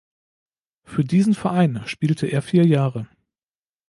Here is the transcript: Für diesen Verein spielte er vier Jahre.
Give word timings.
Für 0.83 1.03
diesen 1.05 1.35
Verein 1.35 1.83
spielte 1.85 2.25
er 2.25 2.41
vier 2.41 2.65
Jahre. 2.65 3.07